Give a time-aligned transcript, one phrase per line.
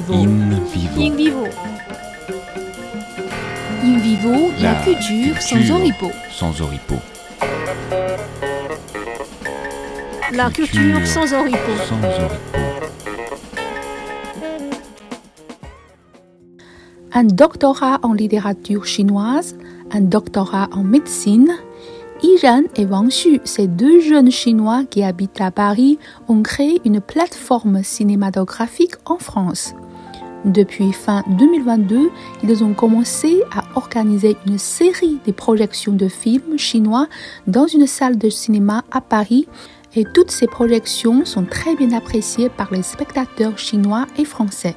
[0.00, 0.12] vivo.
[0.14, 1.00] In vivo.
[1.00, 1.48] In vivo.
[3.82, 6.10] In vivo, la, La culture sans oripeau.
[6.30, 7.00] Sans oripeau.
[10.32, 11.76] La culture Culture sans oripeau.
[11.88, 12.66] Sans oripeau.
[17.12, 19.56] un doctorat en littérature chinoise,
[19.90, 21.50] un doctorat en médecine.
[22.22, 27.00] Yiran et Wang Xu, ces deux jeunes Chinois qui habitent à Paris, ont créé une
[27.00, 29.74] plateforme cinématographique en France.
[30.46, 32.08] Depuis fin 2022,
[32.44, 37.08] ils ont commencé à organiser une série de projections de films chinois
[37.48, 39.48] dans une salle de cinéma à Paris
[39.96, 44.76] et toutes ces projections sont très bien appréciées par les spectateurs chinois et français.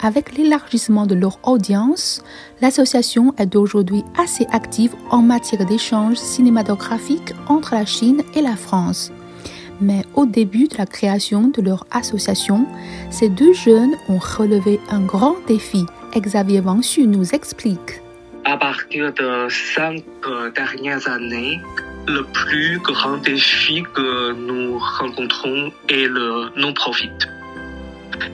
[0.00, 2.22] Avec l'élargissement de leur audience,
[2.62, 9.10] l'association est aujourd'hui assez active en matière d'échanges cinématographiques entre la Chine et la France.
[9.80, 12.66] Mais au début de la création de leur association,
[13.10, 15.86] ces deux jeunes ont relevé un grand défi.
[16.16, 18.02] Xavier Wangxu nous explique.
[18.44, 21.60] À partir de cinq euh, dernières années,
[22.08, 27.10] le plus grand défi que nous rencontrons est le non-profit.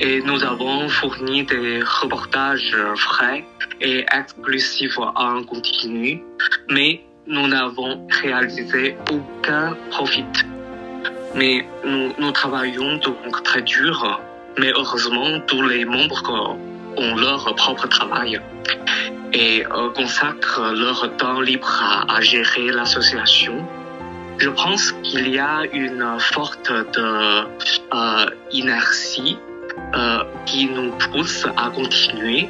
[0.00, 3.44] Et nous avons fourni des reportages frais
[3.80, 6.22] et exclusifs en continu,
[6.70, 10.24] mais nous n'avons réalisé aucun profit.
[11.34, 14.20] Mais nous, nous travaillons donc très dur,
[14.58, 16.56] mais heureusement, tous les membres
[16.96, 18.40] ont leur propre travail
[19.32, 23.66] et euh, consacrent leur temps libre à, gérer l'association.
[24.38, 27.44] Je pense qu'il y a une forte de,
[27.94, 29.38] euh, inertie
[29.94, 32.48] euh, qui nous pousse à continuer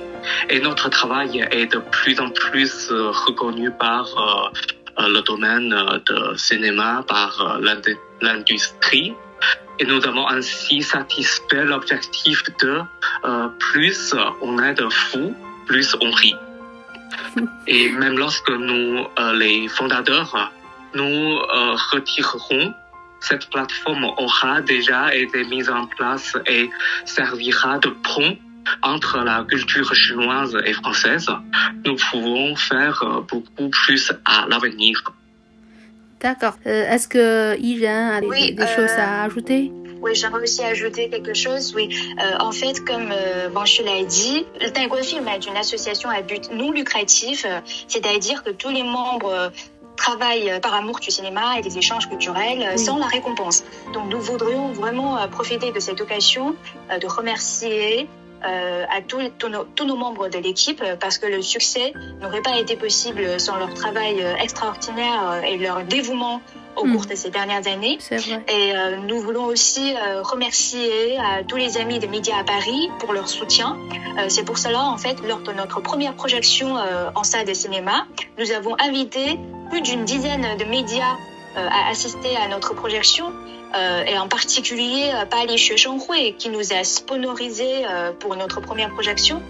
[0.49, 5.99] et notre travail est de plus en plus euh, reconnu par euh, le domaine euh,
[6.07, 9.15] de cinéma, par euh, l'indu- l'industrie.
[9.79, 12.81] Et nous avons ainsi satisfait l'objectif de
[13.25, 15.35] euh, plus on est de fous,
[15.67, 16.37] plus on rit.
[17.67, 20.53] Et même lorsque nous, euh, les fondateurs,
[20.95, 21.05] nous
[21.39, 22.75] euh, retirerons,
[23.21, 26.69] cette plateforme aura déjà été mise en place et
[27.05, 28.37] servira de pont
[28.83, 31.27] entre la culture chinoise et française.
[31.85, 35.03] Nous pouvons faire euh, beaucoup plus à l'avenir.
[36.21, 36.55] D'accord.
[36.67, 39.73] Euh, Est-ce que Yiran a des, Oui, des choses euh, à ajouter?
[40.01, 41.73] Oui, j'aimerais aussi ajouter quelque chose.
[41.77, 41.89] Oui,
[42.21, 46.23] Euh, en fait, comme euh, Banchu l'a dit, le Taekwondo Film est une association à
[46.23, 49.49] but non lucratif, euh, c'est-à-dire que tous les membres euh,
[49.97, 52.79] travaillent euh, par amour du cinéma et des échanges culturels euh, Oui.
[52.85, 53.63] sans la récompense.
[53.95, 56.57] Donc, nous voudrions vraiment euh, profiter de cette occasion
[56.91, 58.05] euh, de remercier euh,
[58.43, 62.43] à tous, tous nos, tous nos membres de l'équipe euh, parce que le succès n'aurait
[62.43, 66.41] pas été possible sans leur travail euh, extraordinaire euh, et leur dévouement
[66.77, 67.99] au cours de ces dernières années.
[68.49, 72.89] Et euh, nous voulons aussi euh, remercier à tous les amis des médias à Paris
[72.99, 73.77] pour leur soutien.
[74.19, 77.55] Euh, C'est pour cela, en fait, lors de notre première projection euh, en salle de
[77.55, 78.07] cinéma,
[78.39, 79.39] nous avons invité
[79.71, 81.15] plus d'une dizaine de médias
[81.59, 83.27] euh, à assister à notre projection.
[83.75, 88.91] Euh, et en particulier euh, Pali Hui qui nous a sponsorisé euh, pour notre première
[88.91, 89.43] projection.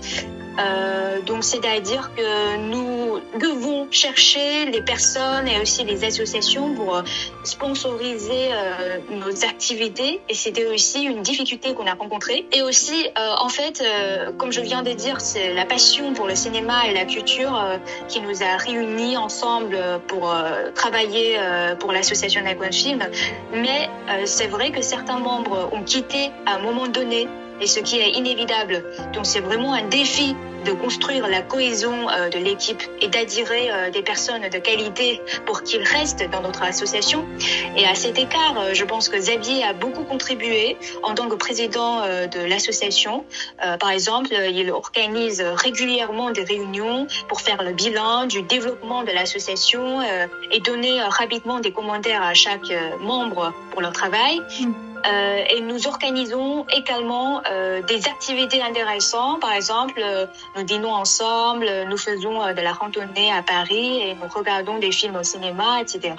[0.59, 3.02] Euh, donc c'est-à-dire que nous
[3.39, 7.03] devons chercher les personnes et aussi les associations pour euh,
[7.45, 12.47] sponsoriser euh, nos activités et c'était aussi une difficulté qu'on a rencontrée.
[12.53, 13.83] Et aussi, euh, en fait,
[14.39, 17.55] comme je viens de dire, c'est la passion pour le cinéma et la culture
[18.09, 19.79] qui nous a réunis ensemble
[20.09, 20.35] pour
[20.75, 21.39] travailler
[21.79, 23.01] pour l'association Nagwan Film.
[23.55, 23.89] Mais
[24.25, 27.29] c'est vrai que certains membres ont quitté à un moment donné
[27.63, 28.85] et ce qui est inévitable.
[29.15, 30.35] Donc c'est vraiment un défi
[30.65, 35.63] de construire la cohésion euh, de l'équipe et d'attirer euh, des personnes de qualité pour
[35.63, 37.25] qu'ils restent dans notre association.
[37.77, 41.35] Et à cet écart, euh, je pense que Xavier a beaucoup contribué en tant que
[41.35, 43.25] président de l'association.
[43.59, 50.01] Par exemple, il organise régulièrement des réunions pour faire le bilan du développement de l'association
[50.51, 54.41] et donner rapidement des commentaires à chaque membre pour leur travail.
[54.61, 54.92] Mm.
[55.05, 59.41] Euh, et nous organisons également euh, des activités intéressantes.
[59.41, 60.27] Par exemple, euh,
[60.57, 65.17] nous dînons ensemble, nous faisons de la randonnée à Paris et nous regardons des films
[65.17, 66.15] au cinéma, etc.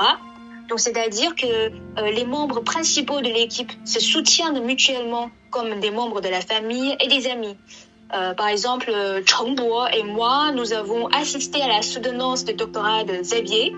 [0.68, 1.72] Donc, c'est-à-dire que
[2.02, 7.08] les membres principaux de l'équipe se soutiennent mutuellement comme des membres de la famille et
[7.08, 7.58] des amis.
[8.10, 8.92] Par exemple,
[9.26, 13.76] Cheng Bo et moi, nous avons assisté à la soutenance de doctorat de Xavier.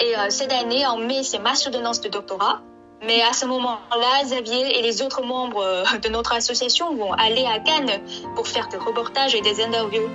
[0.00, 2.60] Et cette année, en mai, c'est ma soutenance de doctorat.
[3.06, 7.46] Mais à ce moment-là, Xavier et les autres membres euh, de notre association vont aller
[7.46, 8.00] à Cannes
[8.34, 10.08] pour faire des reportages et des interviews.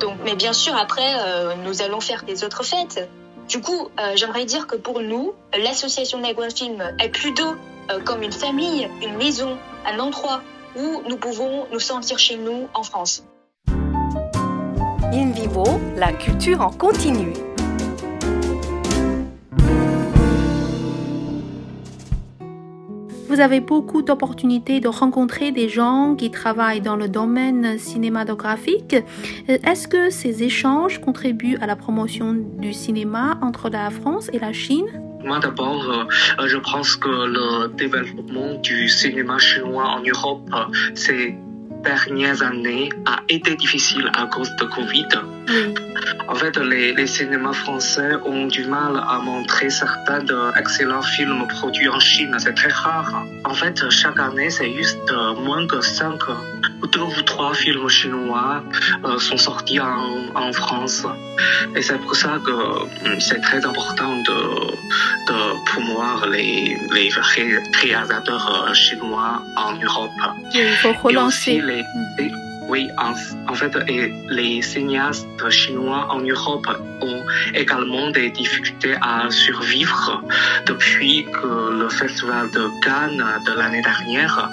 [0.00, 3.08] Donc, mais bien sûr, après, euh, nous allons faire des autres fêtes.
[3.48, 7.54] Du coup, euh, j'aimerais dire que pour nous, l'association Nagwan Film est plutôt
[7.90, 10.40] euh, comme une famille, une maison, un endroit
[10.76, 13.24] où nous pouvons nous sentir chez nous en France.
[15.12, 15.64] In vivo,
[15.96, 17.32] la culture en continu.
[23.34, 28.94] Vous avez beaucoup d'opportunités de rencontrer des gens qui travaillent dans le domaine cinématographique.
[28.94, 34.38] Euh, Est-ce que ces échanges contribuent à la promotion du cinéma entre la France et
[34.38, 34.86] la Chine?
[35.24, 41.34] Moi d'abord, euh, je pense que le développement du cinéma chinois en Europe euh, ces
[41.82, 45.08] dernières années a été difficile à cause de Covid.
[45.48, 45.74] Oui.
[46.28, 50.24] En fait, les, les cinémas français ont du mal à montrer certains
[50.56, 52.34] excellents films produits en Chine.
[52.38, 53.24] C'est très rare.
[53.44, 56.14] En fait, chaque année, c'est juste euh, moins que 5
[56.82, 58.62] ou 2 ou 3 films chinois
[59.04, 61.04] euh, sont sortis en, en France.
[61.76, 62.52] Et c'est pour ça que
[63.20, 64.38] c'est très important de,
[65.28, 70.10] de promouvoir les, les ré- réalisateurs euh, chinois en Europe.
[70.54, 71.52] Il faut Et relancer.
[71.52, 71.82] aussi les,
[72.18, 72.32] les-
[72.74, 73.72] oui, en, fait,
[74.30, 76.66] les cinéastes chinois en Europe
[77.02, 77.22] ont
[77.54, 80.20] également des difficultés à survivre
[80.66, 81.24] depuis
[81.80, 84.50] le festival de Cannes de l'année dernière,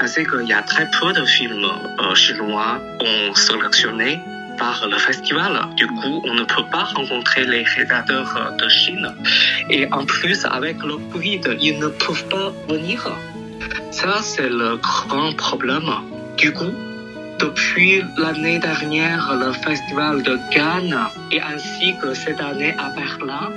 [0.00, 4.18] ainsi qu'il y a très peu de films euh, chinois ont sélectionné
[4.58, 5.52] par le festival.
[5.76, 9.14] Du coup, on ne peut pas rencontrer les euh, de Chine.
[9.68, 12.98] Et en plus, avec le Covid, ils ne peuvent pas venir.
[13.92, 15.90] Ça, c'est le grand problème.
[16.36, 16.72] Du coup,
[17.40, 20.98] depuis l'année dernière, le festival de Cannes
[21.32, 23.50] et ainsi que cette année à Berlin,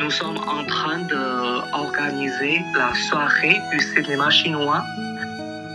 [0.00, 4.82] nous sommes en train d'organiser la soirée du cinéma chinois.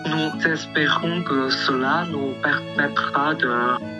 [0.06, 3.52] Nous espérons que cela nous permettra de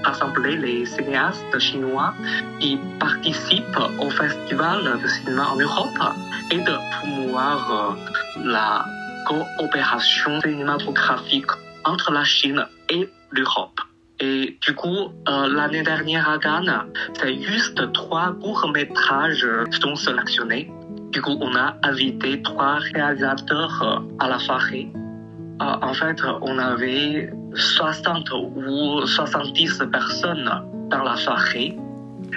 [0.04, 2.14] rassembler les cinéastes chinois
[2.60, 6.04] qui participent au festival de cinéma en Europe
[6.52, 8.86] et de promouvoir euh, la
[9.28, 11.52] coopération cinématographique
[11.86, 13.80] entre la Chine et l'Europe.
[14.20, 16.84] Et du coup, euh, l'année dernière à Cannes,
[17.20, 19.48] c'est juste trois courts-métrages
[19.82, 20.72] sont sélectionnés.
[21.12, 24.92] Du coup, on a invité trois réalisateurs euh, à la soirée.
[25.62, 30.50] Euh, en fait, on avait 60 ou 70 personnes
[30.90, 31.76] dans la soirée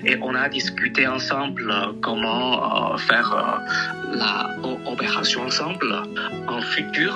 [0.05, 4.57] et on a discuté ensemble comment euh, faire euh, la
[4.91, 5.95] opération ensemble
[6.49, 7.15] en futur.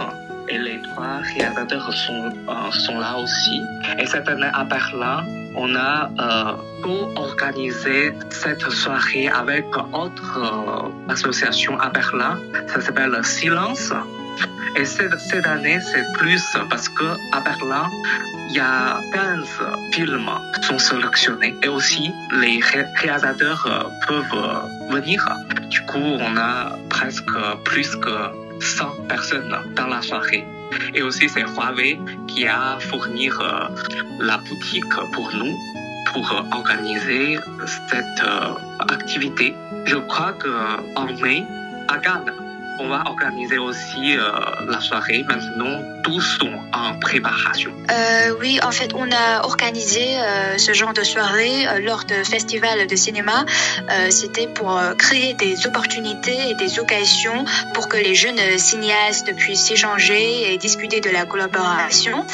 [0.51, 2.33] Et les trois réalisateurs sont,
[2.73, 3.61] sont là aussi.
[3.99, 5.25] Et cette année à Berlin,
[5.55, 6.53] on a euh,
[6.83, 12.39] co-organisé cette soirée avec autre euh, association à Berlin.
[12.69, 13.93] Ça s'appelle Silence.
[14.77, 17.87] Et cette, cette année, c'est plus parce que à Berlin,
[18.51, 19.47] il y a 15
[19.93, 22.11] films qui sont sélectionnés et aussi
[22.41, 24.61] les ré- réalisateurs euh, peuvent
[24.91, 25.27] venir.
[25.69, 27.31] Du coup, on a presque
[27.65, 28.17] plus que
[28.61, 30.45] 100 personnes dans la soirée.
[30.95, 33.69] Et aussi, c'est Huawei qui a fourni euh,
[34.21, 35.55] la boutique pour nous
[36.13, 37.39] pour euh, organiser
[37.91, 38.55] cette euh,
[38.89, 39.55] activité.
[39.87, 40.49] Je crois que
[40.97, 41.45] en mai,
[41.89, 42.33] à Cannes,
[42.79, 44.31] on va organiser aussi euh,
[44.67, 45.25] la soirée.
[45.27, 47.73] Maintenant, tous sont en préparation.
[47.91, 52.87] Euh, oui, en fait, on a organisé euh, ce genre de soirée lors de festivals
[52.87, 53.45] de cinéma.
[54.11, 57.45] C'était pour créer des opportunités et des occasions
[57.75, 62.25] pour que les jeunes cinéastes puissent échanger et discuter de la collaboration.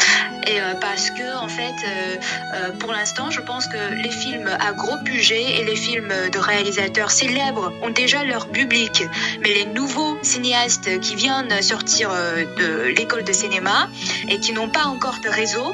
[0.46, 2.16] Et euh, parce que, en fait, euh,
[2.54, 6.38] euh, pour l'instant, je pense que les films à gros budget et les films de
[6.38, 9.04] réalisateurs célèbres ont déjà leur public.
[9.40, 13.88] Mais les nouveaux cinéastes qui viennent sortir de l'école de cinéma
[14.28, 15.72] et qui n'ont pas encore de réseau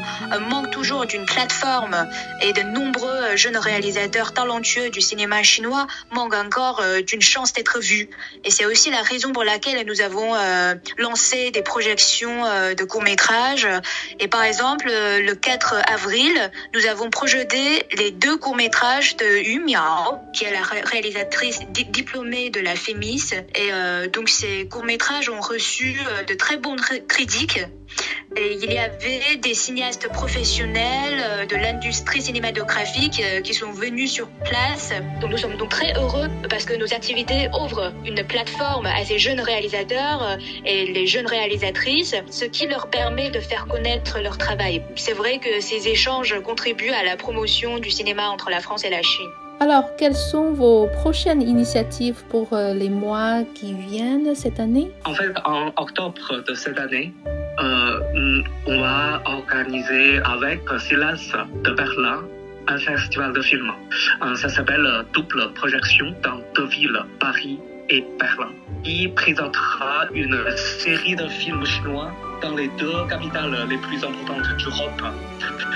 [0.49, 2.09] manquent toujours d'une plateforme
[2.43, 8.09] et de nombreux jeunes réalisateurs talentueux du cinéma chinois manquent encore d'une chance d'être vus.
[8.45, 10.35] Et c'est aussi la raison pour laquelle nous avons
[10.99, 13.69] lancé des projections de courts-métrages.
[14.19, 16.33] Et par exemple, euh, le 4 avril,
[16.75, 21.85] nous avons projeté les deux courts-métrages de Yu Miao, qui est la ré- réalisatrice di-
[21.87, 23.31] diplômée de la FEMIS.
[23.55, 27.61] Et euh, donc ces courts-métrages ont reçu euh, de très bonnes critiques.
[28.37, 34.13] Et il y avait des cinéastes professionnels euh, de l'industrie cinématographique euh, qui sont venus
[34.13, 34.93] sur place.
[35.21, 39.19] Donc nous sommes donc très heureux parce que nos activités ouvrent une plateforme à ces
[39.19, 44.39] jeunes réalisateurs euh, et les jeunes réalisatrices, ce qui leur permet de faire connaître leur
[44.39, 44.81] travail.
[44.95, 48.91] C'est vrai que ces échanges contribuent à la promotion du cinéma entre la France et
[48.91, 49.29] la Chine.
[49.59, 54.91] Alors, quelles sont vos prochaines initiatives pour les mois qui viennent cette année?
[55.05, 57.13] En fait, en octobre de cette année,
[57.61, 61.33] on va organiser avec Silence
[61.65, 62.25] de Berlin
[62.69, 63.73] un festival de films.
[64.23, 68.53] Euh, ça s'appelle Double Projection dans deux villes, Paris et Berlin,
[68.85, 75.03] qui présentera une série de films chinois dans les deux capitales les plus importantes d'Europe.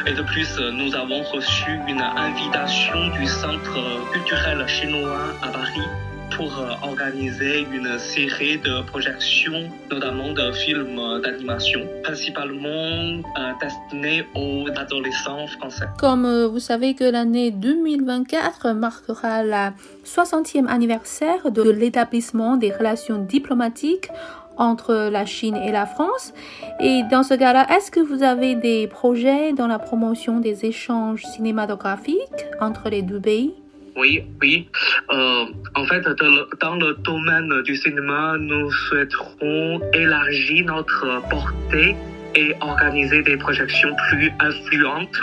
[0.06, 6.52] Et de plus, nous avons reçu une invitation du Centre culturel chinois à Paris pour
[6.82, 15.86] organiser une série de projections, notamment de films d'animation, principalement euh, destinés aux adolescents français.
[15.98, 19.74] Comme euh, vous savez que l'année 2024 marquera la
[20.04, 24.08] 60e anniversaire de l'établissement des relations diplomatiques
[24.56, 26.32] entre la Chine et la France.
[26.80, 31.24] Et dans ce cas-là, est-ce que vous avez des projets dans la promotion des échanges
[31.24, 33.54] cinématographiques entre les deux pays?
[33.96, 34.68] Oui, oui.
[35.10, 35.44] Euh,
[35.76, 41.94] en fait, dans le, dans le domaine du cinéma, nous souhaiterons élargir notre portée
[42.34, 45.22] et organiser des projections plus influentes.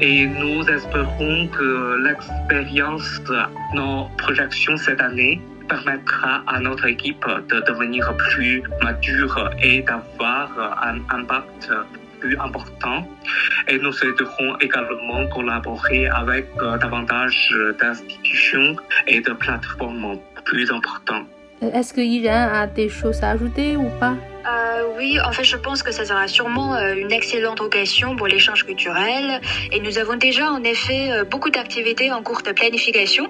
[0.00, 7.60] Et nous espérons que l'expérience de nos projections cette année permettra à notre équipe de
[7.60, 11.70] devenir plus mature et d'avoir un impact
[12.22, 12.98] plus important.
[13.68, 17.38] Et nous souhaiterons également collaborer avec euh, davantage
[17.78, 18.76] d'institutions
[19.06, 21.26] et de plateformes plus importantes.
[21.62, 24.16] Est-ce que Iran a des choses à ajouter ou pas?
[24.44, 28.26] Euh, oui, en fait, je pense que ça sera sûrement euh, une excellente occasion pour
[28.26, 29.40] l'échange culturel.
[29.70, 33.28] Et nous avons déjà, en effet, euh, beaucoup d'activités en cours de planification.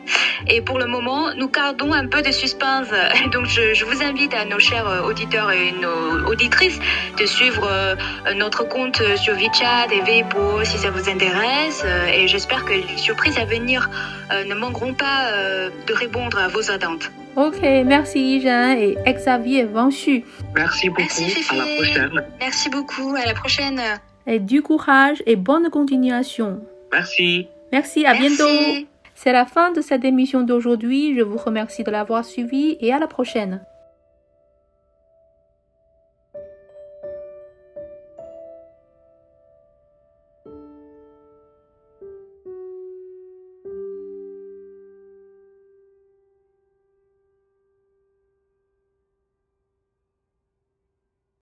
[0.49, 2.89] Et pour le moment, nous gardons un peu de suspense.
[3.33, 6.79] Donc, je, vous invite à nos chers auditeurs et nos auditrices
[7.19, 7.69] de suivre
[8.35, 11.85] notre compte sur WeChat et Weibo si ça vous intéresse.
[12.15, 13.91] Et j'espère que les surprises à venir
[14.47, 15.31] ne manqueront pas
[15.87, 17.11] de répondre à vos attentes.
[17.35, 20.23] Ok, merci Iran et Xavier Vanchu.
[20.55, 21.01] Merci beaucoup.
[21.01, 22.25] Merci, à la prochaine.
[22.39, 23.15] Merci beaucoup.
[23.17, 23.81] À la prochaine.
[24.27, 26.61] Et du courage et bonne continuation.
[26.93, 27.49] Merci.
[27.73, 28.37] Merci, à Merci.
[28.37, 28.87] bientôt.
[29.15, 31.17] C'est la fin de cette émission d'aujourd'hui.
[31.17, 33.63] Je vous remercie de l'avoir suivi et à la prochaine.